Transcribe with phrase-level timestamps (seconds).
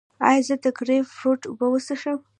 [0.29, 2.19] ایا زه د ګریپ فروټ اوبه وڅښم؟